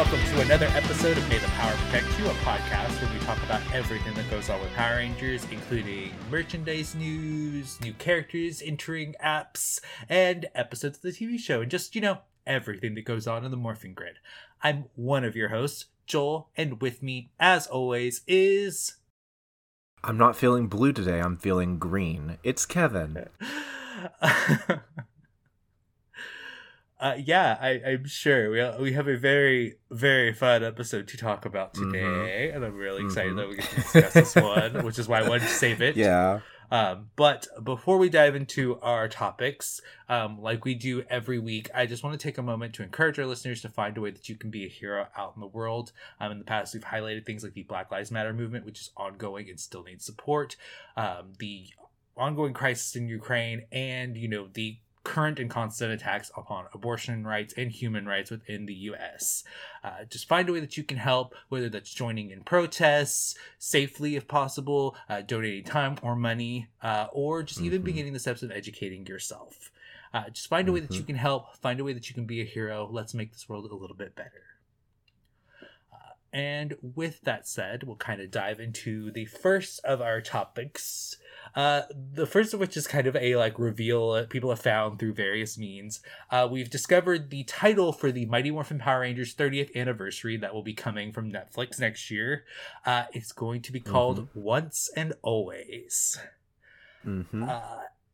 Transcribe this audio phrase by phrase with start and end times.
[0.00, 3.36] Welcome to another episode of May the Power Protect You, a podcast where we talk
[3.42, 9.78] about everything that goes on with Power Rangers, including merchandise news, new characters entering apps,
[10.08, 13.50] and episodes of the TV show, and just, you know, everything that goes on in
[13.50, 14.14] the Morphing Grid.
[14.62, 18.96] I'm one of your hosts, Joel, and with me, as always, is.
[20.02, 22.38] I'm not feeling blue today, I'm feeling green.
[22.42, 23.26] It's Kevin.
[27.00, 31.46] Uh, yeah, I, I'm sure we we have a very very fun episode to talk
[31.46, 31.92] about Mm-hmm.
[31.92, 35.20] today, and I'm really excited that we get to discuss this one, which is why
[35.20, 35.96] I wanted to save it.
[35.96, 36.40] Yeah.
[36.72, 41.86] Um, but before we dive into our topics, um, like we do every week, I
[41.86, 44.28] just want to take a moment to encourage our listeners to find a way that
[44.28, 45.90] you can be a hero out in the world.
[46.20, 48.90] Um, in the past, we've highlighted things like the Black Lives Matter movement, which is
[48.96, 50.54] ongoing and still needs support.
[50.96, 51.66] Um, the
[52.16, 57.54] ongoing crisis in Ukraine, and you know the current and constant attacks upon abortion rights
[57.56, 59.44] and human rights within the U.S.
[59.82, 64.16] Uh, just find a way that you can help, whether that's joining in protests safely
[64.16, 67.84] if possible, uh, donating time or money, uh, or just even Mhm.
[67.84, 69.70] beginning the steps of educating yourself.
[70.12, 71.06] Uh, just find a way that you Mhm.
[71.06, 72.86] can help, find a way that you can be a hero.
[72.90, 74.44] Let's make this world a little bit better.
[75.92, 75.96] Uh,
[76.32, 81.16] And with that said, we'll kind of dive into the first of our topics.
[81.54, 84.98] Uh, the first of which is kind of a like reveal that people have found
[84.98, 86.00] through various means.
[86.30, 90.62] Uh, we've discovered the title for the Mighty Morphin Power Rangers 30th anniversary that will
[90.62, 92.44] be coming from Netflix next year.
[92.86, 96.18] Uh, it's going to be called Once and Always.
[97.06, 97.48] Mm-hmm.
[97.48, 97.60] Uh,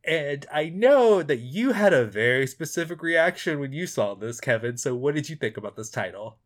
[0.05, 4.77] and I know that you had a very specific reaction when you saw this, Kevin.
[4.77, 6.39] So, what did you think about this title?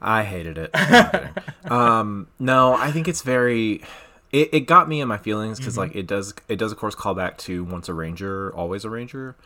[0.00, 0.70] I hated it.
[1.64, 3.82] Um, no, I think it's very.
[4.32, 5.78] It, it got me in my feelings because Mhm.
[5.78, 8.90] like it does it does of course call back to once a ranger always a
[8.90, 9.36] ranger,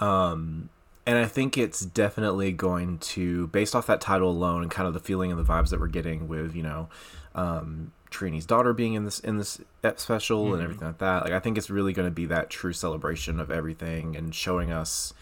[0.00, 0.68] um,
[1.06, 4.94] and I think it's definitely going to based off that title alone and kind of
[4.94, 6.88] the feeling and the vibes that we're getting with you know,
[7.34, 9.60] um, Trini's daughter being in this in this
[9.96, 10.54] special Mhm.
[10.54, 11.24] and everything like that.
[11.24, 14.70] Like I think it's really going to be that true celebration of everything and showing
[14.72, 15.14] us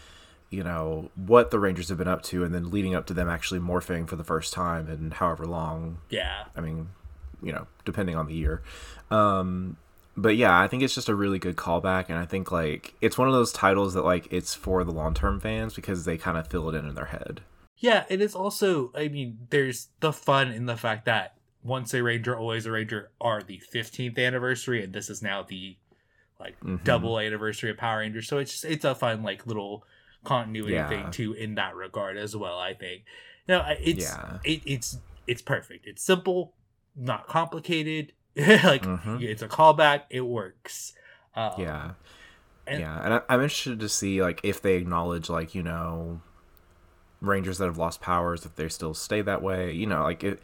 [0.49, 3.27] you know what the rangers have been up to and then leading up to them
[3.27, 6.45] actually morphing for the first time in however long yeah.
[6.55, 6.87] i mean
[7.41, 8.61] you know depending on the year
[9.11, 9.77] um
[10.15, 13.17] but yeah i think it's just a really good callback and i think like it's
[13.17, 16.47] one of those titles that like it's for the long-term fans because they kind of
[16.47, 17.41] fill it in in their head
[17.79, 22.01] Yeah, and it's also, I mean, there's the fun in the fact that once a
[22.01, 25.77] Ranger, always a Ranger are the 15th anniversary, and this is now the
[26.39, 26.83] like Mhm.
[26.83, 28.27] double anniversary of Power Rangers.
[28.27, 29.83] So it's just, it's a fun like little
[30.23, 30.89] continuity Yeah.
[30.89, 32.57] thing too in that regard as well.
[32.57, 33.03] I think.
[33.47, 34.39] No, it's Yeah.
[34.43, 35.85] it, it's it's perfect.
[35.85, 36.53] It's simple,
[36.97, 38.11] not complicated.
[38.35, 39.21] like Mhm.
[39.21, 40.03] it's a callback.
[40.09, 40.93] It works.
[41.35, 41.91] Uh, yeah
[42.65, 46.19] and- yeah and I, i'm interested to see like if they acknowledge like you know
[47.21, 50.41] rangers that have lost powers if they still stay that way you know like it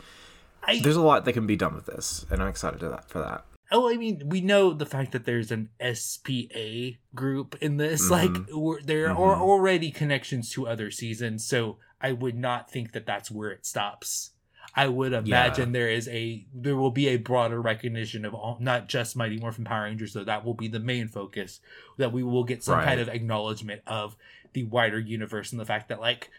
[0.64, 3.10] I, there's a lot that can be done with this and i'm excited to that
[3.10, 7.78] for that Oh, I mean, we know the fact that there's an SPA group in
[7.78, 8.08] this.
[8.12, 8.54] Like, Mhm.
[8.54, 9.42] we're, there are Mhm.
[9.42, 14.32] already connections to other seasons, so I would not think that that's where it stops.
[14.76, 18.88] I would imagine there is a there will be a broader recognition of all, not
[18.88, 21.60] just Mighty Morphin Power Rangers, though that will be the main focus.
[21.98, 22.86] That we will get some Right.
[22.86, 24.16] kind of acknowledgement of
[24.54, 26.32] the wider universe and the fact that like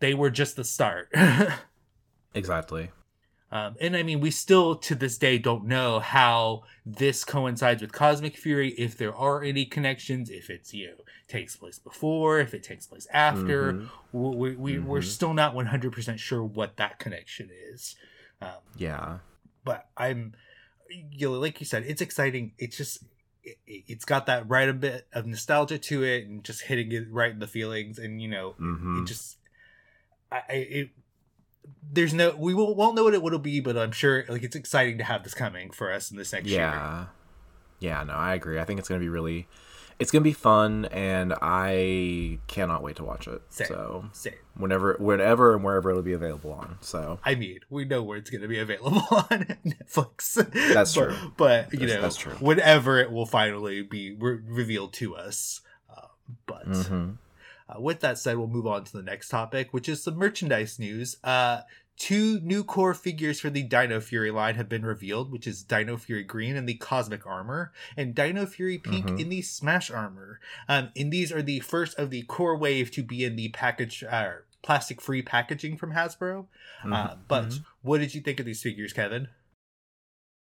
[0.00, 1.12] they were just the start.
[2.34, 2.90] exactly
[3.52, 7.92] Um, and I mean, we still to this day don't know how this coincides with
[7.92, 10.94] Cosmic Fury, if there are any connections, if it's, you know,
[11.28, 13.74] takes place before, if it takes place after.
[13.74, 13.88] Mhm.
[14.12, 15.04] We, we, We're Mhm.
[15.04, 17.94] still not 100% sure what that connection is.
[18.40, 19.18] Um, yeah
[19.64, 20.34] but I'm,
[20.90, 22.52] you know, like you said, it's exciting.
[22.58, 23.04] It's just,
[23.44, 27.04] it, it's got that right a bit of nostalgia to it and just hitting it
[27.10, 27.98] right in the feelings.
[27.98, 29.36] And, you know, hmm it just
[30.30, 30.90] I it
[31.92, 34.56] there's no we won't, won't know what it will be but i'm sure like it's
[34.56, 37.06] exciting to have this coming for us in this next year yeah
[37.80, 39.46] yeah no i agree i think it's gonna be really
[39.98, 43.66] it's gonna be fun and i cannot wait to watch it Same.
[43.68, 44.32] so Same.
[44.56, 48.30] whenever whenever and wherever it'll be available on so i mean we know where it's
[48.30, 50.34] going to be available on netflix
[50.72, 51.32] That's but, true.
[51.36, 52.32] but you That's- know that's true.
[52.40, 55.60] whenever it will finally be re- revealed to us
[55.94, 56.06] uh,
[56.46, 57.18] but mhm.
[57.76, 60.78] Uh, with that said, we'll move on to the next topic, which is some merchandise
[60.78, 61.16] news.
[61.24, 61.60] Uh,
[61.98, 65.96] two new core figures for the Dino Fury line have been revealed, which is Dino
[65.96, 69.20] Fury Green in the Cosmic Armor and Dino Fury Pink Mhm.
[69.20, 70.40] in the Smash Armor.
[70.68, 74.02] Um, and these are the first of the core wave to be in the package,
[74.04, 74.32] uh,
[74.62, 76.46] plastic-free packaging from Hasbro.
[76.84, 77.18] Uh, Mhm.
[77.28, 77.64] but Mhm.
[77.82, 79.28] what did you think of these figures, Kevin?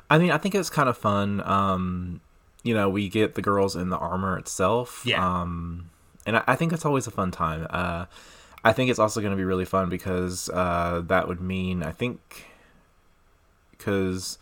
[0.07, 2.21] i mean i think it's kind of fun um
[2.61, 5.25] you know we get the girls in the armor itself Yeah.
[5.41, 5.89] um
[6.25, 8.05] and I, I think it's always a fun time uh
[8.63, 11.91] I think it's also going to be really fun because uh, that would mean I
[11.91, 12.47] think
[13.71, 14.37] because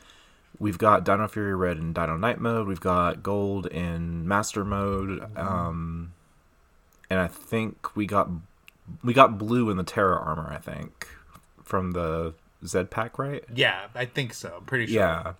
[0.59, 5.19] we've got Dino Fury Red in Dino Knight mode, we've got Gold in Master mode,
[5.19, 5.37] Mm-hmm.
[5.37, 6.13] um,
[7.09, 8.29] and I think we got
[9.03, 10.47] we got Blue in the Terra armor.
[10.49, 11.07] I think
[11.63, 12.33] from the
[12.65, 13.43] Z pack, right?
[13.53, 14.53] Yeah, I think so.
[14.59, 15.01] I'm pretty sure.
[15.01, 15.33] Yeah.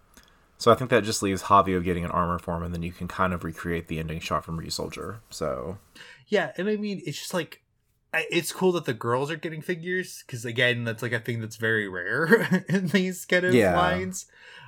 [0.57, 3.07] So I think that just leaves Javio getting an armor form, and then you can
[3.07, 5.17] kind of recreate the ending shot from Ryusoulger.
[5.29, 5.77] So
[6.27, 7.61] Yeah, and I mean, it's just like
[8.13, 11.55] it's cool that the girls are getting figures because again, that's like a thing that's
[11.55, 13.75] very rare in these kind of Yeah.
[13.75, 14.27] lines.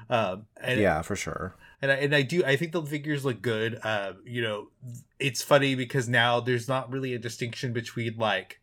[0.10, 1.56] Um, and yeah, for sure.
[1.82, 3.80] and I, and I do I think the figures look good.
[3.84, 4.68] Uh, you know,
[5.20, 8.60] it's funny because now there's not really a distinction between like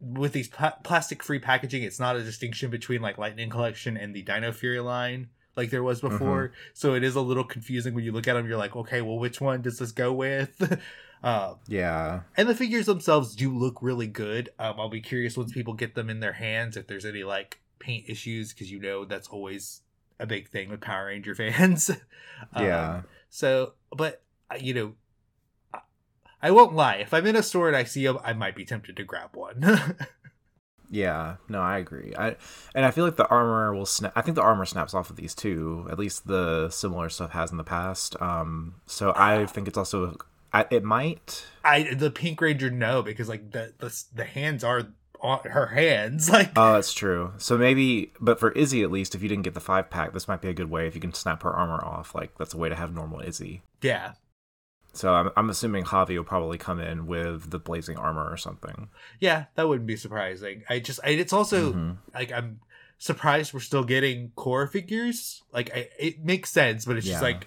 [0.00, 1.82] with these pla- plastic free packaging.
[1.82, 5.28] It's not a distinction between like Lightning Collection and the Dino Fury line
[5.58, 6.52] like there was before.
[6.72, 8.46] So it is a little confusing when you look at them.
[8.48, 10.80] You're like, okay, well, which one does this go with?
[11.22, 12.20] uh, Yeah.
[12.36, 14.48] and the figures themselves do look really good.
[14.58, 17.60] Um, I'll be curious once people get them in their hands if there's any like
[17.78, 19.82] paint issues because you know that's always
[20.20, 21.90] a big thing with Power Ranger fans.
[22.54, 23.02] Um, Yeah.
[23.28, 24.94] so, but uh, you know,
[25.74, 25.80] I,
[26.40, 26.96] I won't lie.
[26.96, 29.34] If I'm in a store and I see them, I might be tempted to grab
[29.34, 29.60] one.
[30.90, 32.14] Yeah, no, I agree.
[32.16, 32.36] I
[32.74, 34.12] and I feel like the armor will snap.
[34.16, 35.86] I think the armor snaps off of these too.
[35.90, 38.20] At least the similar stuff has in the past.
[38.20, 40.16] Um, so I think it's also
[40.52, 41.46] I, it might.
[41.64, 44.88] I the Pink Ranger no because like the the, the hands are
[45.20, 47.32] on her hands like Oh, that's true.
[47.38, 50.28] So maybe, but for Izzy at least, if you didn't get the five pack, this
[50.28, 50.86] might be a good way.
[50.86, 53.62] If you can snap her armor off, like that's a way to have normal Izzy.
[53.82, 54.12] yeah
[54.98, 58.88] So I'm I'm assuming Javi will probably come in with the blazing armor or something.
[59.20, 60.64] yeah that wouldn't be surprising.
[60.68, 61.96] I just I, it's also Mhm.
[62.14, 62.60] like I'm
[62.98, 65.42] surprised we're still getting core figures.
[65.52, 67.46] Like I, it makes sense, but it's just like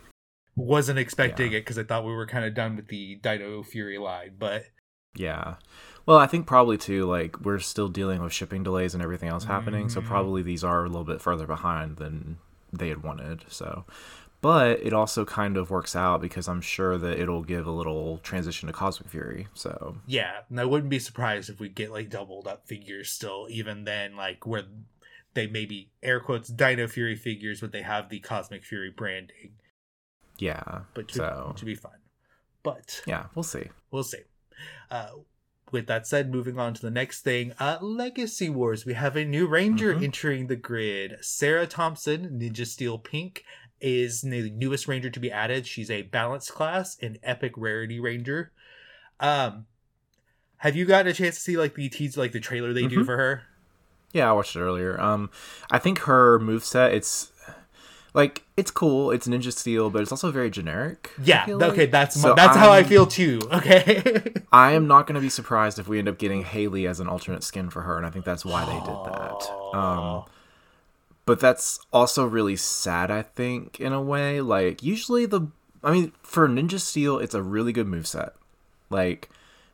[0.55, 1.57] wasn't expecting Yeah.
[1.59, 4.35] it because I thought we were kind of done with the Dino Fury line.
[4.39, 4.65] But
[5.15, 5.55] Yeah.
[6.05, 9.43] Well, I think probably too, like, we're still dealing with shipping delays and everything else
[9.43, 9.87] happening.
[9.89, 10.05] So Mhm.
[10.05, 12.37] probably these are a little bit further behind than
[12.73, 13.43] they had wanted.
[13.49, 13.85] So,
[14.41, 18.17] but it also kind of works out because I'm sure that it'll give a little
[18.19, 19.47] transition to Cosmic Fury.
[19.53, 23.47] So, yeah, and I wouldn't be surprised if we get like doubled up figures still,
[23.49, 24.63] even then, like where
[25.33, 29.53] they maybe air quotes Dino Fury figures, but they have the Cosmic Fury branding.
[30.37, 30.81] yeah.
[30.93, 31.93] But to, So, to be fun.
[32.63, 33.69] But yeah, we'll see.
[33.91, 34.19] we'll see.
[34.89, 35.07] Uh,
[35.71, 38.85] with that said, moving on to the next thing, uh, Legacy Wars.
[38.85, 40.03] We have a new ranger Mhm.
[40.03, 41.17] entering the grid.
[41.21, 43.43] Sarah Thompson, Ninja Steel Pink,
[43.81, 45.65] is the newest ranger to be added.
[45.67, 48.51] She's a balanced class and epic rarity ranger.
[49.19, 49.65] Um,
[50.57, 52.99] have you gotten a chance to see like the teaser, like the trailer they do
[53.01, 53.05] Mhm.
[53.05, 53.43] for her?
[54.13, 54.99] Yeah, I watched it earlier.
[54.99, 55.29] Um,
[55.71, 57.31] I think her moveset, it's
[58.13, 59.09] like, it's cool.
[59.11, 61.11] It's Ninja Steel, but it's also very generic.
[61.23, 61.45] Yeah.
[61.47, 61.71] like.
[61.71, 63.39] Okay, that's my, So that's how I feel too.
[63.53, 64.21] Okay.
[64.51, 67.07] I am not going to be surprised if we end up getting Hayley as an
[67.07, 69.77] alternate skin for her, and I think that's why they did that.
[69.77, 70.25] Um,
[71.25, 74.41] but that's also really sad, I think, in a way.
[74.41, 75.47] Like, usually the.
[75.83, 78.31] I mean, for Ninja Steel, it's a really good moveset.
[78.89, 79.29] Like,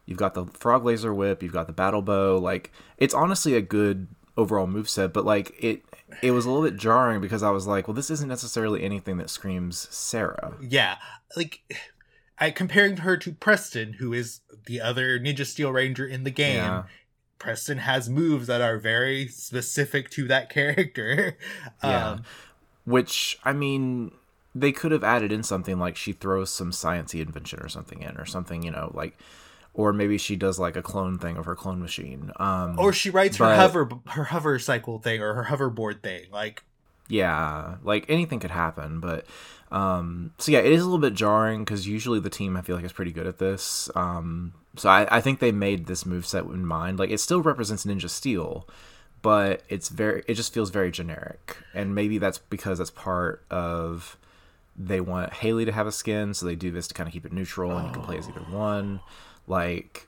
[0.05, 2.37] you've got the Frog Laser Whip, you've got the Battle Bow.
[2.37, 5.83] Like, it's honestly a good overall moveset, but, like, it.
[6.21, 9.17] It was a little bit jarring because I was like, well, this isn't necessarily anything
[9.17, 10.55] that screams Sarah.
[10.61, 10.95] Yeah,
[11.35, 11.59] like
[12.39, 16.55] I comparing her to Preston, who is the other Ninja Steel Ranger in the game.
[16.55, 16.83] Yeah.
[17.39, 21.37] Preston has moves that are very specific to that character.
[21.83, 22.11] Yeah.
[22.11, 22.23] Um,
[22.85, 24.11] Which I mean,
[24.55, 28.17] they could have added in something like she throws some sciencey invention or something in,
[28.17, 29.17] or something, you know, like,
[29.73, 32.31] or maybe she does like a clone thing of her clone machine.
[32.37, 36.23] Um, or she writes her but- hover her hover cycle thing or her hoverboard thing.
[36.31, 36.63] Like
[37.09, 38.99] yeah, like anything could happen.
[38.99, 39.25] But
[39.71, 42.75] um, so yeah, it is a little bit jarring because usually the team I feel
[42.75, 43.89] like is pretty good at this.
[43.95, 46.99] Um, so I, I think they made this move set in mind.
[46.99, 48.67] Like it still represents Ninja Steel,
[49.21, 54.17] but it's very it just feels very generic, and maybe that's because that's part of
[54.77, 57.25] they want Hayley to have a skin, so they do this to kind of keep
[57.25, 59.01] it neutral, and you can play as either one.
[59.47, 60.07] Like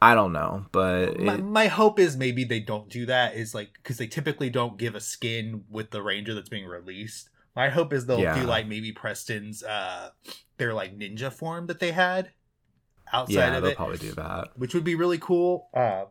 [0.00, 3.34] I don't know, but my, my hope is maybe they don't do that.
[3.34, 7.28] Is like because they typically don't give a skin with the ranger that's being released.
[7.60, 8.38] My hope is they'll Yeah.
[8.40, 10.10] do like maybe Preston's uh
[10.56, 12.30] their like ninja form that they had
[13.12, 13.34] outside of the.
[13.34, 13.76] yeah, of they'll it.
[13.76, 14.48] probably do that.
[14.56, 15.68] which would be really cool.
[15.74, 16.04] Uh,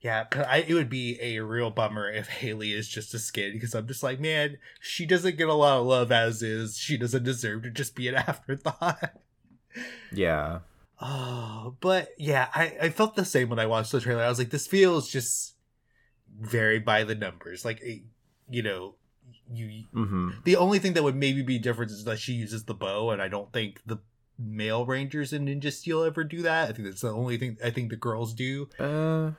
[0.00, 3.52] yeah, 'cause I, it would be a real bummer if Hayley is just a skin
[3.52, 6.78] because I'm just like, man, she doesn't get a lot of love as is.
[6.78, 9.12] She doesn't deserve to just be an afterthought.
[10.12, 10.60] Yeah,
[11.02, 14.22] Oh, but yeah, I, I felt the same when I watched the trailer.
[14.22, 15.54] I was like, this feels just
[16.40, 17.64] very by the numbers.
[17.64, 17.82] Like,
[18.50, 18.94] you know,
[19.52, 22.74] you hmm the only thing that would maybe be different is that she uses the
[22.74, 23.98] bow, and I don't think the
[24.38, 26.68] male rangers in Ninja Steel ever do that.
[26.70, 28.68] I think that's the only thing I think the girls do.
[28.78, 29.32] Uh,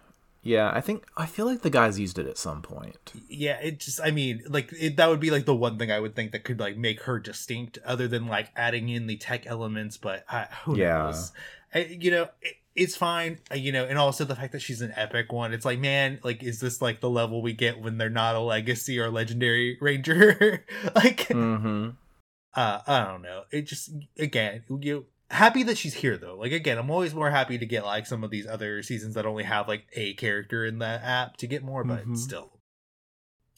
[0.44, 3.14] Yeah, I think I feel like the guys used it at some point.
[3.30, 6.00] Yeah, it just I mean, like it, that would be like the one thing I
[6.00, 9.46] would think that could like make her distinct, other than like adding in the tech
[9.48, 9.98] elements.
[9.98, 10.98] But I, who Yeah.
[11.04, 11.32] knows?
[11.76, 13.40] You know, it, it's fine.
[13.52, 15.54] uh, You know, and also the fact that she's an epic one.
[15.54, 18.40] It's like, man, like, is this like the level we get when they're not a
[18.40, 20.66] legacy or legendary ranger?
[20.96, 21.90] like, Mm-hmm.
[22.56, 26.78] uh i don't know it just again you happy that she's here though like again
[26.78, 29.70] i'm always more happy to get like some of these other seasons that only have
[29.70, 32.18] like a character in the app to get more but Mhm.
[32.18, 32.52] still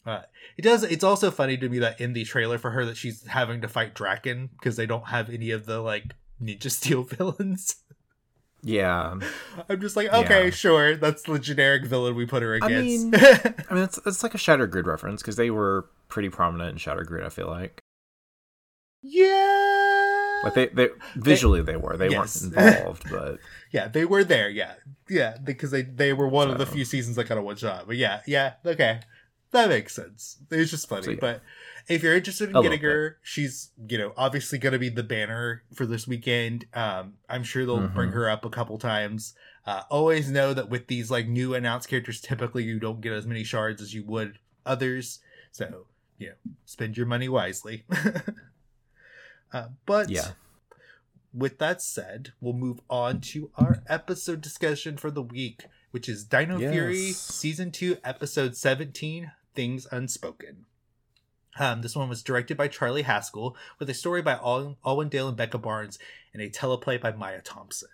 [0.06, 0.22] uh
[0.56, 3.26] it does it's also funny to me that in the trailer for her that she's
[3.26, 7.76] having to fight Drakkon because they don't have any of the like ninja steel villains
[8.66, 9.18] Yeah,
[9.68, 10.50] i'm just like okay Yeah.
[10.50, 13.14] sure that's the generic villain we put her I against mean-
[13.70, 16.76] I mean it's it's like a Shattered Grid reference because they were pretty prominent in
[16.78, 17.24] Shattered Grid.
[17.24, 17.82] I feel like
[19.02, 22.42] yeah like they they visually they were they Yes.
[22.42, 23.38] weren't involved, but
[23.70, 24.48] Yeah, they were there.
[24.48, 24.74] Yeah,
[25.08, 27.86] yeah, because they they were one of the few seasons that got a one shot.
[27.86, 29.00] But yeah, yeah, okay,
[29.52, 30.36] that makes sense.
[30.50, 31.02] It's just funny.
[31.02, 31.16] So, yeah.
[31.20, 31.42] But
[31.88, 35.62] if you're interested in getting her, she's you know obviously going to be the banner
[35.74, 36.66] for this weekend.
[36.74, 38.14] Um, I'm sure they'll bring Mhm.
[38.14, 39.34] her up a couple times.
[39.66, 43.26] Uh, always know that with these like new announced characters, typically you don't get as
[43.26, 45.20] many shards as you would others.
[45.52, 45.86] So
[46.18, 47.84] you know, spend your money wisely.
[49.52, 50.32] uh, but yeah,
[51.32, 56.24] with that said, we'll move on to our episode discussion for the week, which is
[56.24, 60.66] Dino Fury Season 2, Episode 17 Things Unspoken.
[61.58, 65.28] Um, this one was directed by Charlie Haskell, with a story by Al- Alwyn Dale
[65.28, 65.98] and Becca Barnes,
[66.32, 67.88] and a teleplay by Maya Thompson.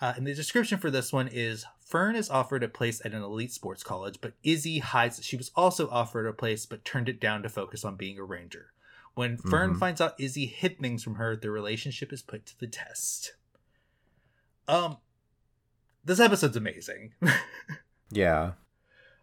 [0.00, 3.22] Uh, and the description for this one is Fern is offered a place at an
[3.22, 7.08] elite sports college, but Izzy hides that she was also offered a place but turned
[7.08, 8.72] it down to focus on being a ranger.
[9.14, 9.78] When Fern Mhm.
[9.78, 13.34] finds out Izzy hid things from her, their relationship is put to the test.
[14.66, 14.96] Um,
[16.04, 17.12] this episode's amazing.
[18.10, 18.52] yeah,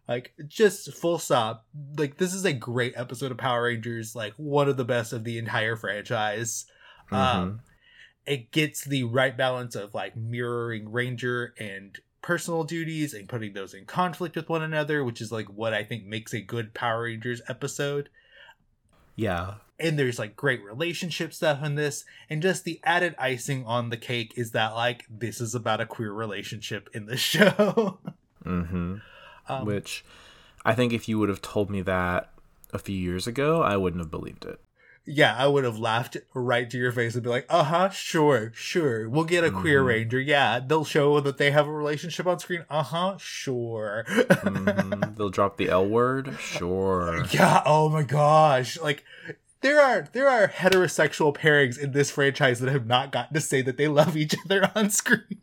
[0.08, 1.66] like just full stop.
[1.96, 4.14] Like this is a great episode of Power Rangers.
[4.14, 6.66] Like one of the best of the entire franchise.
[7.10, 7.16] Mhm.
[7.16, 7.60] Um,
[8.26, 13.72] it gets the right balance of like mirroring Ranger and personal duties and putting those
[13.72, 17.02] in conflict with one another, which is like what I think makes a good Power
[17.04, 18.08] Rangers episode.
[19.16, 23.88] yeah, and there's like great relationship stuff in this and just the added icing on
[23.88, 27.98] the cake is that like this is about a queer relationship in the show
[28.42, 28.96] hmm
[29.50, 30.04] um, which
[30.64, 32.32] I think if you would have told me that
[32.72, 34.60] a few years ago, I wouldn't have believed it.
[35.06, 39.08] yeah i would have laughed right to your face and be like uh-huh sure sure
[39.08, 39.86] we'll get a queer Mhm.
[39.86, 45.16] ranger yeah they'll show that they have a relationship on screen uh-huh sure Mhm.
[45.16, 47.24] They'll drop the L word, sure.
[47.32, 49.02] yeah oh my gosh like
[49.62, 53.62] there are there are heterosexual pairings in this franchise that have not gotten to say
[53.62, 55.40] that they love each other on screen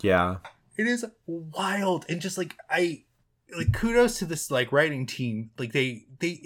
[0.00, 0.36] Yeah,
[0.76, 2.04] it is wild.
[2.08, 3.02] And just like i
[3.56, 5.50] like kudos to this like writing team.
[5.58, 6.42] Like they they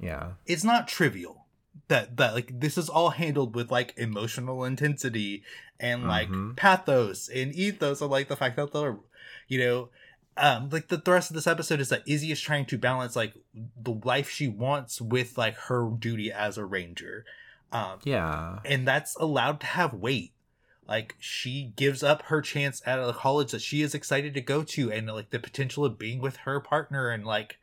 [0.00, 1.46] yeah, it's not trivial
[1.88, 5.42] that that like this is all handled with like emotional intensity
[5.78, 6.56] and like Mhm.
[6.56, 8.00] pathos and ethos.
[8.00, 8.98] And like the fact that they're
[9.48, 9.88] you know
[10.36, 13.34] um like the thrust of this episode is that izzy is trying to balance like
[13.54, 17.24] the life she wants with like her duty as a ranger.
[17.72, 18.58] Um yeah.
[18.64, 20.32] and that's allowed to have weight
[20.88, 24.62] like she gives up her chance at a college that she is excited to go
[24.62, 27.58] to and like the potential of being with her partner and like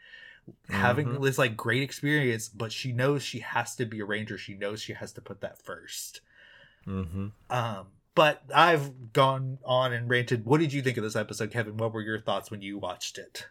[0.69, 1.23] having Mhm.
[1.23, 4.37] this like great experience but she knows she has to be a ranger.
[4.37, 6.21] She knows she has to put that first.
[6.85, 11.49] Hmm um but i've gone on and ranted what did you think of this episode
[11.51, 11.77] kevin?
[11.77, 13.47] What were your thoughts when you watched it?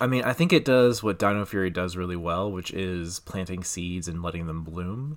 [0.00, 3.64] I mean, I think it does what Dino Fury does really well, which is planting
[3.64, 5.16] seeds and letting them bloom.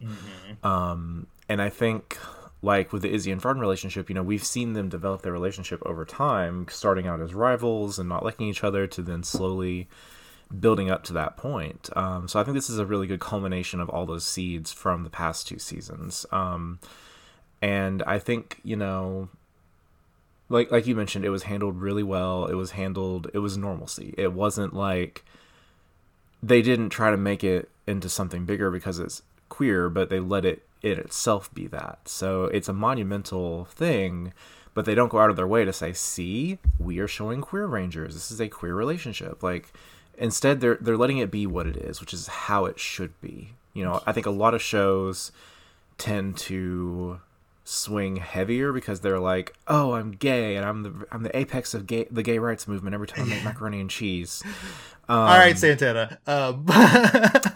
[0.63, 2.17] Um, and I think,
[2.61, 5.81] like with the Izzy and Fern relationship, you know, we've seen them develop their relationship
[5.85, 9.87] over time, starting out as rivals and not liking each other, to then slowly
[10.57, 11.89] building up to that point.
[11.95, 15.03] Um, so I think this is a really good culmination of all those seeds from
[15.03, 16.25] the past two seasons.
[16.31, 16.79] Um,
[17.61, 19.29] and I think you know,
[20.49, 22.45] like like you mentioned, it was handled really well.
[22.47, 23.29] It was handled.
[23.33, 24.13] It was normalcy.
[24.17, 25.23] It wasn't like
[26.41, 30.45] they didn't try to make it into something bigger because it's queer, but they let
[30.45, 32.00] it it itself be that.
[32.05, 34.33] So it's a monumental thing,
[34.74, 37.65] but they don't go out of their way to say, "See, we are showing queer
[37.65, 38.13] rangers.
[38.13, 39.74] This is a queer relationship." Like
[40.17, 43.51] instead they're they're letting it be what it is, which is how it should be.
[43.74, 45.31] You know, I think a lot of shows
[45.98, 47.19] tend to
[47.65, 51.86] swing heavier because they're like, "Oh, I'm gay and I'm the I'm the apex of
[51.88, 54.41] gay the gay rights movement every time I make macaroni and cheese."
[55.07, 56.65] Um, all right santana um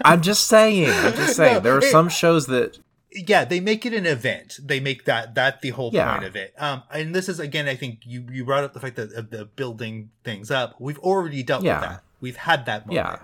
[0.05, 0.89] I'm just saying.
[0.89, 1.55] I'm just saying.
[1.55, 2.77] No, there are it- some shows that
[3.15, 6.11] yeah they make it an event they make that that the whole Yeah.
[6.13, 8.79] point of it um and this is again i think you you brought up the
[8.79, 11.79] fact that of the building things up we've already dealt Yeah.
[11.79, 13.19] with that we've had that moment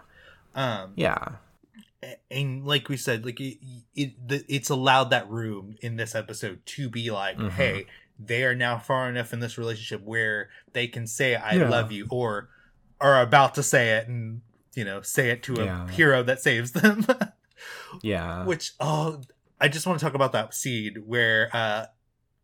[0.55, 0.81] Yeah.
[0.81, 1.36] um Yeah.
[2.31, 3.58] and like we said like it,
[3.96, 7.51] it the, it's allowed that room in this episode to be like Mhm.
[7.51, 7.86] hey
[8.19, 11.69] they are now far enough in this relationship where they can say i Yeah.
[11.69, 12.50] love you or
[13.01, 14.41] are about to say it and
[14.75, 17.05] you know say it to a hero that saves them
[18.01, 18.46] Yeah.
[18.46, 19.22] which oh
[19.60, 21.86] i just want to talk about that scene where uh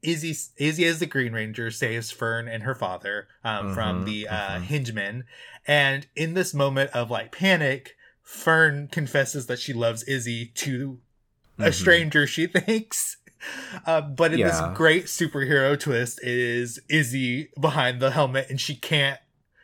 [0.01, 4.27] Izzy, Izzy as the Green Ranger saves Fern and her father um, from Mhm, the
[4.27, 4.63] uh, mhm.
[4.67, 5.23] Hingemen,
[5.65, 10.99] and in this moment of like panic, Fern confesses that she loves Izzy to
[11.57, 11.73] a Mhm.
[11.73, 13.17] stranger she thinks.
[13.87, 14.47] Uh, but in Yeah.
[14.47, 19.19] this great superhero twist, is Izzy behind the helmet and she can't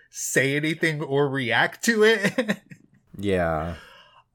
[0.10, 2.58] say anything or react to it.
[3.18, 3.76] Yeah.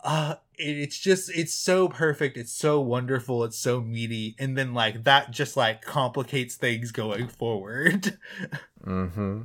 [0.05, 5.05] uh it's just it's so perfect it's so wonderful it's so meaty and then like
[5.05, 8.19] that just like complicates things going forward
[8.87, 9.43] Mm-hmm.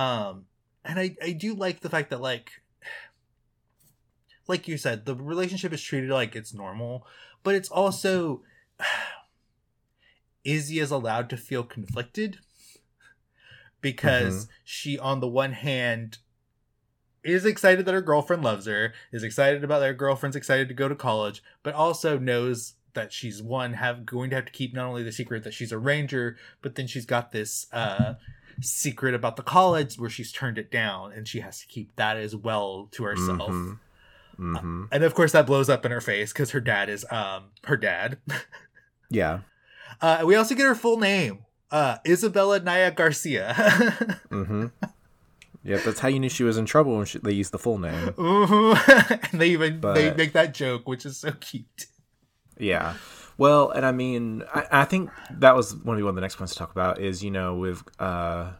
[0.00, 0.46] um
[0.84, 2.50] and i i do like the fact that like
[4.48, 7.06] like you said the relationship is treated like it's normal
[7.42, 8.42] but it's also
[10.44, 12.38] izzy is allowed to feel conflicted
[13.80, 16.18] because she on the one hand
[17.24, 20.88] is excited that her girlfriend loves her is excited about their girlfriend's excited to go
[20.88, 24.86] to college but also knows that she's one have going to have to keep not
[24.86, 28.14] only the secret that she's a ranger but then she's got this uh
[28.60, 32.16] secret about the college where she's turned it down and she has to keep that
[32.16, 33.78] as well to herself Mhm.
[34.38, 34.84] Mm-hmm.
[34.92, 37.76] and of course that blows up in her face because her dad is um her
[37.76, 38.18] dad
[39.10, 39.40] Yeah.
[40.00, 43.54] uh we also get her full name uh isabella naya garcia
[44.30, 44.66] Mm-hmm.
[45.64, 47.78] Yep, that's how you knew she was in trouble when she, they used the full
[47.78, 48.08] name.
[48.08, 49.28] Mhm.
[49.32, 51.86] and they even they make that joke which is so cute
[52.58, 52.94] Yeah.
[53.36, 56.36] Well, and I mean, I, I think that was one of one of the next
[56.36, 58.52] points to talk about is you know with uh,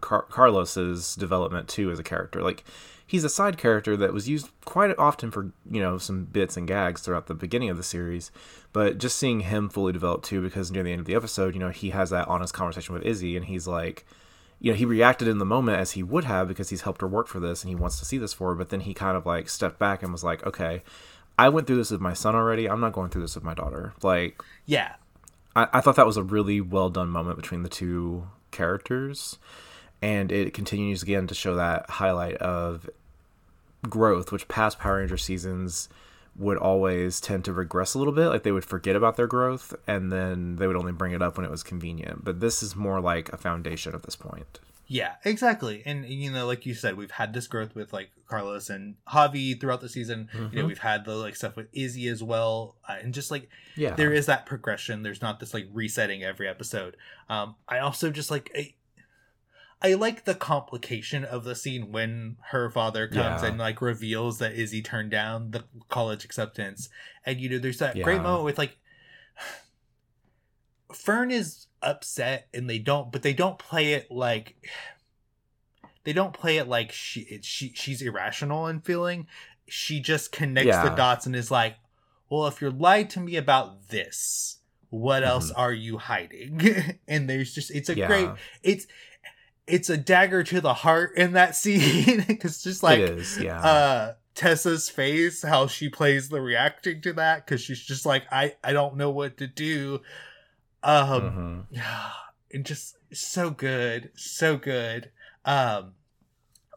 [0.00, 2.42] Car- Carlos's development too as a character.
[2.42, 2.64] Like
[3.06, 6.66] he's a side character that was used quite often for you know some bits and
[6.66, 8.32] gags throughout the beginning of the series,
[8.72, 11.60] but just seeing him fully develop too, because near the end of the episode, you
[11.60, 14.04] know, he has that honest conversation with Izzy, and he's like.
[14.60, 17.06] You know, he reacted in the moment as he would have because he's helped her
[17.06, 18.54] work for this and he wants to see this for her.
[18.54, 20.82] But then he kind of like stepped back and was like, okay,
[21.38, 22.68] I went through this with my son already.
[22.68, 23.94] I'm not going through this with my daughter.
[24.02, 24.94] Like, yeah
[25.58, 29.38] I, I thought that was a really well done moment between the two characters.
[30.00, 32.88] And it continues again to show that highlight of
[33.88, 35.88] growth, which past Power Ranger seasons
[36.38, 38.28] would always tend to regress a little bit.
[38.28, 41.36] Like they would forget about their growth and then they would only bring it up
[41.36, 42.24] when it was convenient.
[42.24, 44.60] But this is more like a foundation at this point.
[44.90, 48.70] yeah exactly and you know like you said we've had this growth with like carlos
[48.70, 50.68] and javi throughout the season you know Mhm.
[50.68, 53.94] we've had the like stuff with izzy as well uh, and just like Yeah.
[53.96, 56.96] there is that progression there's not this like resetting every episode
[57.28, 58.72] um i also just like I,
[59.80, 63.48] I like the complication of the scene when her father comes Yeah.
[63.48, 66.88] and like reveals that Izzy turned down the college acceptance.
[67.24, 68.78] And you know, there's that great moment with like
[70.92, 74.56] Fern is upset and they don't but they don't play it like
[76.04, 79.26] they don't play it like she she she's irrational in feeling.
[79.68, 81.76] She just connects the dots and is like,
[82.30, 85.30] "Well, if you're lied to me about this, what mm-hmm.
[85.30, 88.06] else are you hiding?" and there's just it's a Yeah.
[88.06, 88.30] great
[88.62, 88.86] it's
[89.68, 93.38] it's a dagger to the heart in that scene because just like is.
[93.38, 93.60] Yeah.
[93.60, 98.54] uh Tessa's face, how she plays the reacting to that, because she's just like, I
[98.62, 100.00] I don't know what to do.
[100.82, 101.82] Um, Mhm.
[102.52, 105.10] and just so good, so good.
[105.44, 105.94] Um,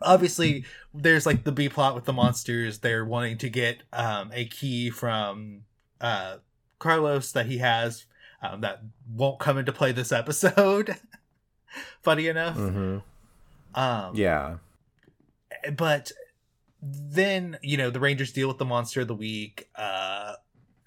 [0.01, 2.80] obviously, there's like the B plot with the monsters.
[2.80, 5.62] They're wanting to get um a key from
[5.99, 6.38] uh
[6.80, 8.06] Carlos that he has
[8.41, 8.82] um, that
[9.13, 10.95] won't come into play this episode.
[12.01, 13.03] Funny enough, Mhm.
[13.75, 14.57] um, Yeah.
[15.73, 16.12] but
[16.81, 20.34] then you know the rangers deal with the monster of the week uh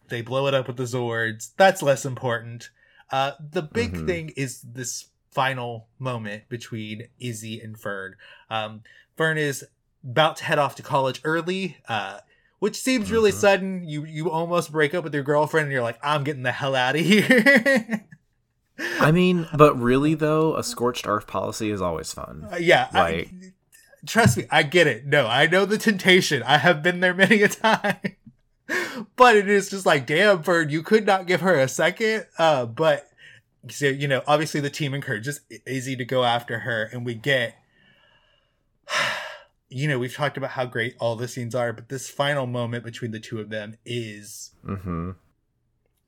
[0.08, 2.70] they blow it up with the zords that's less important
[3.12, 4.06] uh the big Mhm.
[4.06, 8.16] thing is this final moment between izzy and fern
[8.50, 8.82] um
[9.16, 9.64] fern is
[10.02, 12.18] about to head off to college early uh
[12.58, 13.34] which seems really Mhm.
[13.34, 16.50] sudden you you almost break up with your girlfriend and you're like i'm getting the
[16.52, 18.04] hell out of here
[18.78, 22.48] I mean, but really though, a scorched earth policy is always fun.
[22.52, 23.52] Uh, yeah, Like- I,
[24.06, 25.06] trust me, I get it.
[25.06, 26.42] No, I know the temptation.
[26.42, 27.96] I have been there many a time.
[29.16, 32.26] but it is just like, damn, Bird, you could not give her a second.
[32.38, 33.06] Uh, but
[33.68, 37.54] so you know, obviously the team encourages Izzy to go after her, and we get.
[39.70, 42.84] You know, we've talked about how great all the scenes are, but this final moment
[42.84, 45.12] between the two of them is Mm-hmm.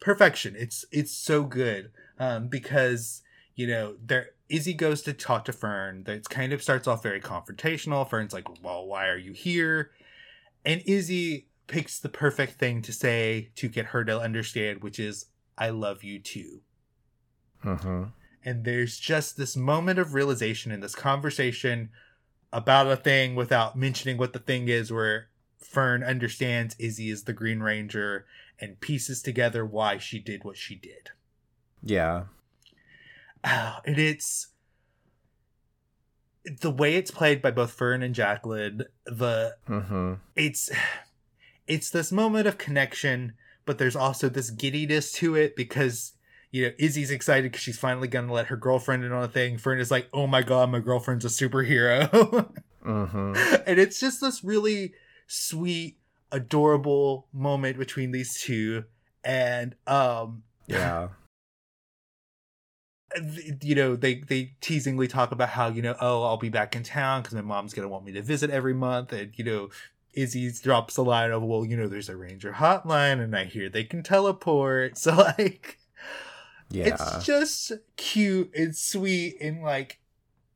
[0.01, 0.55] perfection.
[0.57, 3.23] It's it's so good um, because
[3.55, 6.05] you know there Izzy goes to talk to Fern.
[6.05, 8.09] That kind of starts off very confrontational.
[8.09, 9.91] Fern's like, "Well, why are you here?"
[10.65, 15.27] And Izzy picks the perfect thing to say to get her to understand, which is,
[15.59, 16.61] "I love you too."
[17.65, 18.05] Mm-hmm.
[18.45, 21.91] And there's just this moment of realization in this conversation
[22.53, 27.33] about a thing without mentioning what the thing is, where Fern understands Izzy is the
[27.33, 28.25] Green Ranger
[28.61, 31.11] and pieces together why she did what she did.
[31.87, 32.25] Yeah.
[33.45, 34.49] Oh, and it's
[36.61, 38.83] the way it's played by both Fern and Jacqueline.
[39.05, 40.15] The Mm-hmm.
[40.35, 40.71] it's
[41.67, 46.13] it's this moment of connection, but there's also this giddiness to it because
[46.51, 49.59] you know Izzy's excited because she's finally gonna let her girlfriend in on a thing.
[49.59, 52.09] Fern is like, "Oh my god, my girlfriend's a superhero,"
[52.85, 53.63] Mm-hmm.
[53.67, 54.93] and it's just this really
[55.27, 55.99] sweet,
[56.31, 58.85] adorable moment between these two.
[59.25, 61.09] And um, Yeah.
[63.63, 66.83] You know they they teasingly talk about how you know oh i'll be back in
[66.83, 69.69] town because my mom's gonna want me to visit every month and you know
[70.15, 73.69] izzy drops a line of well you know there's a ranger hotline and i hear
[73.69, 75.79] they can teleport so like
[76.71, 76.89] Yeah.
[76.89, 79.99] it's just cute and sweet and like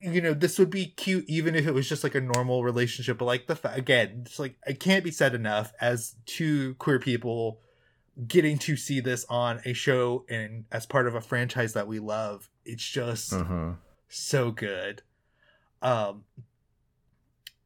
[0.01, 3.19] you know this would be cute even if it was just like a normal relationship
[3.19, 6.99] but like the fa- again it's like it can't be said enough as two queer
[6.99, 7.61] people
[8.27, 11.99] getting to see this on a show and as part of a franchise that we
[11.99, 13.73] love it's just Mm-hmm.
[14.09, 15.03] so good
[15.83, 16.25] um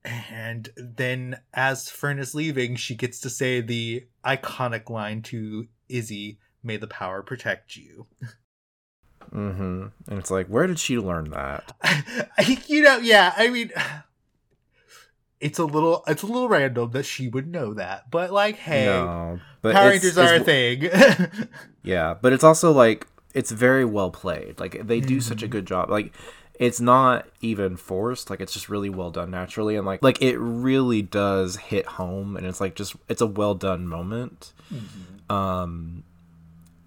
[0.05, 6.39] and then as fern is leaving she gets to say the iconic line to izzy
[6.63, 8.07] may the power protect you
[9.35, 9.87] Mm-hmm.
[10.07, 11.73] And it's like, where did she learn that?
[12.69, 13.33] You know, yeah.
[13.37, 13.73] I mean,
[15.41, 18.85] it's a little, it's a little random that she would know that, but like, hey,
[18.85, 20.89] no, but Power Rangers are a thing.
[21.83, 24.59] Yeah, but it's also like it's very well played.
[24.59, 25.51] Like they do such a Mhm.
[25.51, 25.91] good job.
[25.91, 26.15] Like
[26.59, 28.31] it's not even forced.
[28.31, 32.37] Like it's just really well done naturally, and like like it really does hit home.
[32.39, 34.53] And it's like just it's a well done moment.
[35.29, 36.05] Um,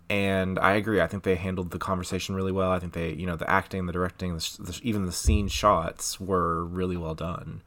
[0.09, 1.01] and I agree.
[1.01, 2.71] I think they handled the conversation really well.
[2.71, 6.19] I think they, you know, the acting, the directing, the, the, even the scene shots
[6.19, 7.61] were really well done.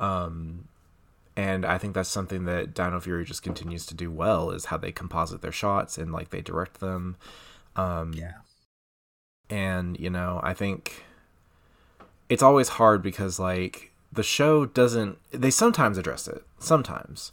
[0.00, 0.66] Um,
[1.36, 4.76] and I think that's something that Dino Fury just continues to do well is how
[4.76, 7.16] they composite their shots and like they direct them.
[7.76, 8.32] Um, yeah,
[9.48, 11.04] and you know, I think
[12.28, 15.18] it's always hard because like the show doesn't.
[15.30, 16.42] They sometimes address it.
[16.58, 17.32] Sometimes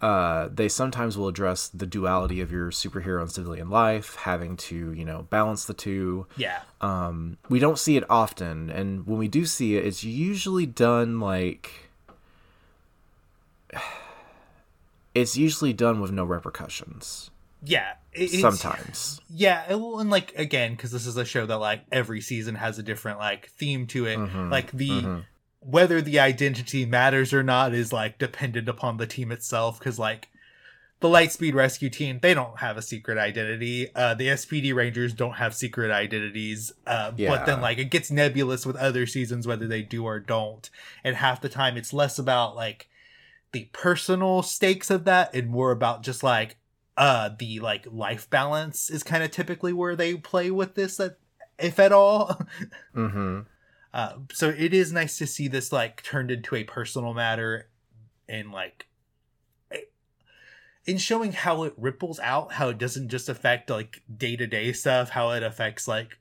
[0.00, 4.92] uh, they sometimes will address the duality of your superhero and civilian life, having to
[4.92, 6.26] you know balance the two.
[6.36, 10.66] yeah, Um, we don't see it often, and when we do see it, it's usually
[10.66, 11.89] done like
[15.14, 17.30] it's usually done with no repercussions.
[17.62, 17.94] yeah.
[18.12, 21.84] It- Sometimes, Yeah, and well, and like again, because this is a show that like
[21.92, 24.18] every season has a different like theme to it.
[24.18, 25.24] Mhm, Like the mhm.
[25.60, 29.78] whether the identity matters or not is like dependent upon the team itself.
[29.78, 30.26] Because like
[30.98, 33.94] the Lightspeed Rescue Team, they don't have a secret identity.
[33.94, 36.72] Uh, the SPD Rangers don't have secret identities.
[36.88, 40.68] Uh, But then like it gets nebulous with other seasons whether they do or don't.
[41.04, 42.88] And half the time, it's less about like
[43.52, 46.56] the personal stakes of that and more about just like
[46.96, 51.18] uh the like life balance is kind of typically where they play with this that
[51.58, 52.40] if at all
[52.94, 53.46] Mhm.
[53.92, 57.68] uh so it is nice to see this like turned into a personal matter
[58.28, 58.86] and like
[60.86, 65.30] in showing how it ripples out how it doesn't just affect like day-to-day stuff how
[65.30, 66.18] it affects like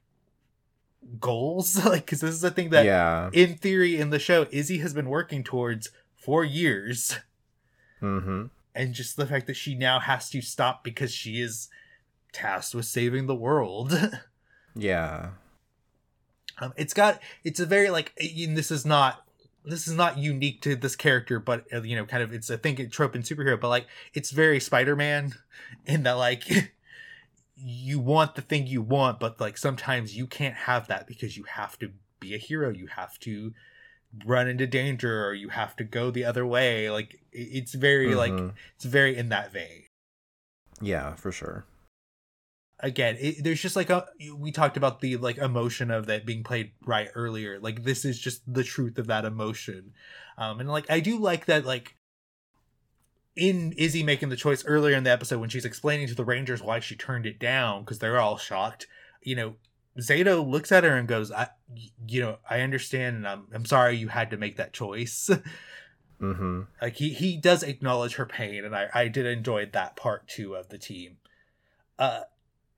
[1.19, 3.29] goals like because this is a thing that yeah.
[3.33, 5.89] in theory in the show izzy has been working towards
[6.19, 7.17] for years
[8.01, 8.45] Mm-hmm.
[8.73, 11.67] and just the fact that she now has to stop because she is
[12.31, 13.93] tasked with saving the world.
[14.75, 15.31] Yeah.
[16.59, 19.25] um, it's got it's a very like this is not
[19.65, 22.57] this is not unique to this character, but uh, you know, kind of it's a
[22.57, 25.33] thing a trope in superhero, but like it's very Spider Man
[25.85, 26.43] in that like
[27.57, 31.43] you want the thing you want, but like sometimes you can't have that because you
[31.43, 32.69] have to be a hero.
[32.69, 33.53] You have to
[34.25, 36.89] run into danger or you have to go the other way.
[36.89, 38.53] Like it's very like Mhm.
[38.75, 39.85] it's very in that vein.
[40.81, 41.65] Yeah, for sure.
[42.81, 46.45] again it, there's just like a we talked about the like emotion of that being
[46.45, 49.91] played right earlier like this is just the truth of that emotion
[50.37, 51.97] um and like i do like that like
[53.35, 56.61] in izzy making the choice earlier in the episode when she's explaining to the rangers
[56.61, 58.87] why she turned it down because they're all shocked
[59.23, 59.55] you know
[59.99, 61.47] Zayto looks at her and goes i
[62.07, 65.29] you know i understand and i'm, I'm sorry you had to make that choice
[66.21, 66.63] Mm-hmm.
[66.81, 70.53] like he he does acknowledge her pain and i i did enjoy that part too
[70.53, 71.15] of the team
[71.97, 72.21] uh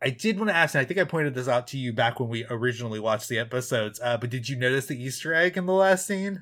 [0.03, 2.19] I did want to ask, and I think I pointed this out to you back
[2.19, 3.99] when we originally watched the episodes.
[4.03, 6.41] Uh, but did you notice the Easter egg in the last scene,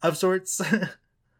[0.00, 0.60] of sorts?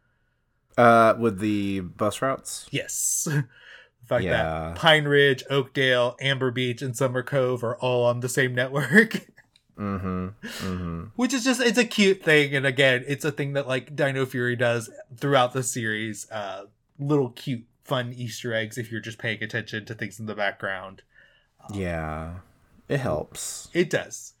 [0.77, 2.67] uh, with the bus routes.
[2.71, 3.27] Yes.
[4.05, 4.31] the fact Yeah.
[4.43, 9.27] that Pine Ridge, Oakdale, Amber Beach, and Summer Cove are all on the same network.
[9.77, 10.27] Mm-hmm.
[10.65, 11.03] Mm-hmm.
[11.17, 14.25] which is just it's a cute thing and again it's a thing that like dino
[14.25, 16.63] fury does throughout the series uh
[16.97, 21.01] little cute fun easter eggs if you're just paying attention to things in the background
[21.73, 22.35] Yeah,
[22.87, 23.67] it helps.
[23.73, 24.31] it does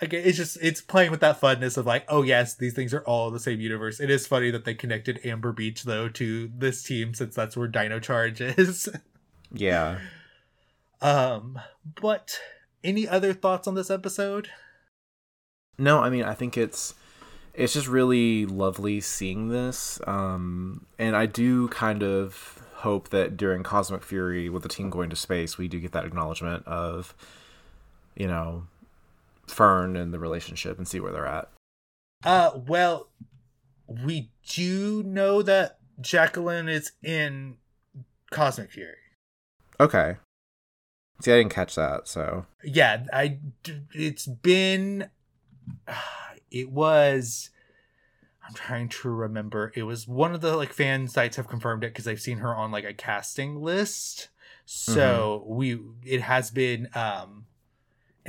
[0.00, 3.02] again it's just it's playing with that funness of like oh yes these things are
[3.02, 4.00] all the same universe.
[4.00, 7.68] It is funny that they connected amber beach though to this team since that's where
[7.68, 8.88] dino charge is.
[9.50, 10.00] Yeah.
[11.00, 11.58] um
[12.00, 12.38] but
[12.84, 14.50] any other thoughts on this episode?
[15.78, 16.94] No, I mean, I think it's
[17.54, 23.64] it's just really lovely seeing this, um, and I do kind of hope that during
[23.64, 27.14] Cosmic Fury, with the team going to space, we do get that acknowledgement of,
[28.14, 28.64] you know,
[29.50, 31.50] Fern and the relationship, and see where they're at.
[32.24, 33.08] Uh, well,
[33.86, 37.56] we do know that Jacqueline is in
[38.30, 38.96] Cosmic Fury.
[39.80, 40.16] Okay.
[41.20, 43.38] See, I didn't catch that, so Yeah, I
[43.92, 45.10] it's been.
[46.50, 47.50] It was.
[48.48, 49.70] I'm trying to remember.
[49.74, 52.56] It was one of the like fan sites have confirmed it because I've seen her
[52.56, 54.28] on like a casting list.
[54.64, 57.44] So we it has been um,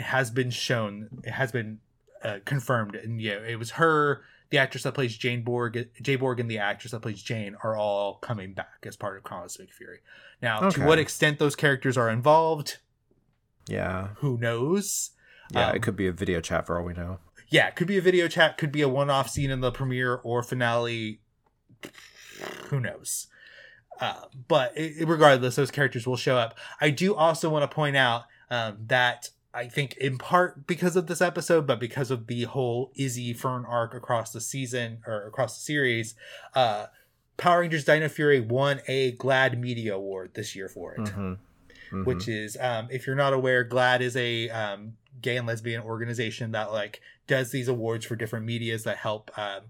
[0.02, 1.22] has been shown.
[1.24, 1.80] It has been
[2.24, 4.22] uh, confirmed, and yeah, it was her.
[4.50, 7.76] The actress that plays Jane Borg, Jay Borg, and the actress that plays Jane are
[7.78, 10.00] all coming back as part of Cosmic Fury.
[10.42, 10.82] Now, Okay.
[10.82, 12.78] to what extent those characters are involved,
[13.68, 15.12] yeah, who knows?
[15.52, 17.20] yeah, Um, it could be a video chat for all we know.
[17.50, 20.16] yeah, it could be a video chat, could be a one-off scene in the premiere
[20.16, 21.20] or finale.
[22.70, 23.28] Who knows?
[24.00, 26.58] Uh, but i regardless, those characters will show up.
[26.80, 31.08] I do also want to point out um, that I think, in part because of
[31.08, 35.58] this episode, but because of the whole Izzy Fern arc across the season or across
[35.58, 36.16] the series,
[36.56, 36.88] uh,
[37.38, 41.34] Power Rangers Dino Fury won a GLAAD Media Award this year for it Mm-hmm.
[41.96, 42.04] Mm-hmm.
[42.04, 46.52] which is um, if you're not aware GLAAD is a um, gay and lesbian organization
[46.52, 49.62] that like does these awards for different medias that help um,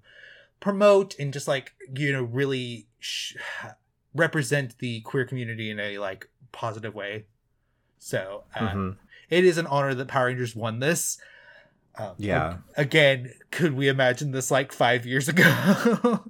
[0.60, 3.36] promote and just like you know really sh-
[4.14, 7.26] represent the queer community in a like positive way
[8.00, 8.96] so uh, Mhm.
[9.30, 11.18] It is an honor that power rangers won this
[11.98, 12.58] um, Yeah.
[12.78, 15.44] again could we imagine this like five years ago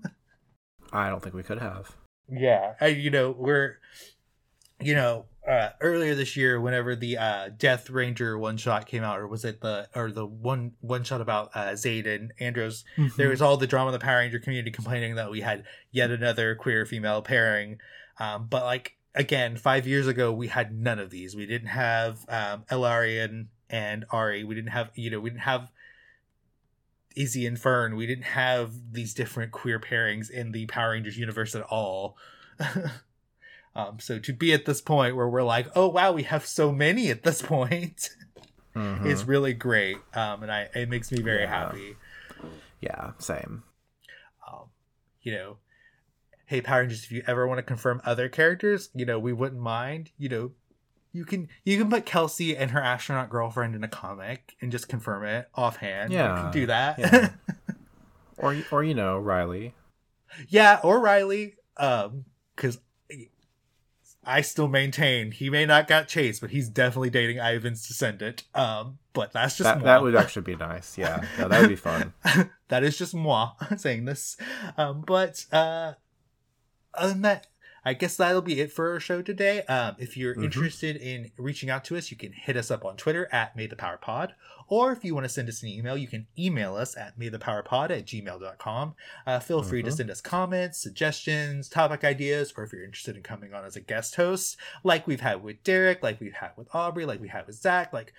[0.91, 1.95] I don't think we could have.
[2.31, 3.77] Yeah, I, you know we're,
[4.79, 9.19] you know, uh, earlier this year, whenever the uh, Death Ranger one shot came out,
[9.19, 12.85] or was it the or the one one shot about uh, Zhane and Andros?
[13.17, 16.11] There was all the drama in the Power Ranger community complaining that we had yet
[16.11, 17.79] another queer female pairing,
[18.19, 21.35] um, but like again, five years ago we had none of these.
[21.35, 24.43] We didn't have um, Elarian and Ari.
[24.43, 25.71] We didn't have you know we didn't have
[27.15, 27.95] Izzy and Fern.
[27.95, 32.17] We didn't have these different queer pairings in the Power Rangers universe at all.
[33.75, 36.71] um, so to be at this point where we're like, oh wow, we have so
[36.71, 38.09] many at this point,
[38.75, 39.05] Mhm.
[39.05, 39.97] is really great.
[40.13, 41.47] Um, and I it makes me very Yeah.
[41.65, 41.95] happy.
[42.81, 43.63] yeah, same.
[44.47, 44.69] Um,
[45.21, 45.57] you know,
[46.49, 49.61] hey Power Rangers, if you ever want to confirm other characters, you know, we wouldn't
[49.61, 50.09] mind.
[50.17, 50.51] You know,
[51.13, 54.89] you can you can put Kelsey and her astronaut girlfriend in a comic and just
[54.89, 56.11] confirm it offhand.
[56.11, 56.41] you Yeah.
[56.41, 56.97] can do that.
[56.99, 57.29] Yeah.
[58.41, 59.75] Or or you know Riley.
[60.47, 61.55] Yeah, or Riley.
[61.75, 62.23] Um,
[62.55, 62.79] because
[64.23, 68.43] I still maintain he may not got chased, but he's definitely dating Ivan's descendant.
[68.55, 69.85] Um, but that's just That moi.
[69.85, 70.97] that would actually be nice.
[70.97, 72.13] Yeah, yeah that would be fun.
[72.69, 74.37] that is just moi saying this.
[74.77, 75.93] Um, but uh,
[76.93, 77.47] other than that,
[77.85, 79.63] I guess that'll be it for our show today.
[79.63, 80.43] Um, if you're Mhm.
[80.43, 83.67] interested in reaching out to us, you can hit us up on Twitter at May
[83.67, 84.35] the Power Pod.
[84.67, 87.89] Or if you want to send us an email, you can email us at maythepowerpod
[87.89, 88.95] at gmail.com.
[89.25, 89.97] Uh, feel free to Mhm.
[89.97, 93.81] send us comments, suggestions, topic ideas, or if you're interested in coming on as a
[93.81, 97.47] guest host, like we've had with Derek, like we've had with Aubrey, like we had
[97.47, 98.13] with Zach, like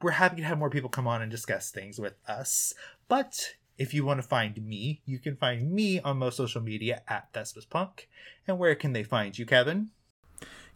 [0.00, 2.74] we're happy to have more people come on and discuss things with us.
[3.08, 7.02] But if you want to find me, you can find me on most social media
[7.08, 8.08] at Thespis Punk.
[8.46, 9.90] And where can they find you, Kevin?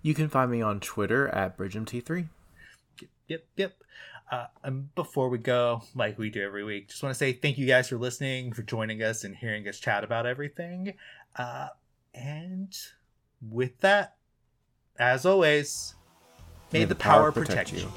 [0.03, 2.29] You can find me on Twitter at BridgeMT3.
[3.01, 3.45] Yep, yep.
[3.57, 3.75] Yep.
[4.31, 7.59] Uh, and before we go, like we do every week, just want to say thank
[7.59, 10.95] you guys for listening, for joining us, and hearing us chat about everything.
[11.37, 11.69] Uh,
[12.13, 12.77] and
[13.41, 14.17] with that,
[14.99, 15.95] as always,
[16.73, 17.89] may, the, power, protect, you.